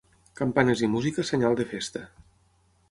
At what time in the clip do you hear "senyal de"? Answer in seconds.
1.31-1.67